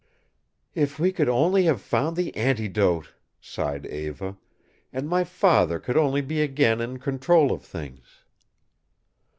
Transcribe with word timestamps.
"If 0.73 0.97
we 0.97 1.11
could 1.11 1.29
only 1.29 1.65
have 1.65 1.79
found 1.79 2.15
the 2.17 2.35
antidote," 2.35 3.13
sighed 3.39 3.85
Eva, 3.85 4.35
"and 4.91 5.07
my 5.07 5.23
father 5.23 5.79
could 5.79 5.95
only 5.95 6.21
be 6.21 6.41
again 6.41 6.81
in 6.81 6.97
control 6.97 7.51
of 7.51 7.61
things." 7.63 8.23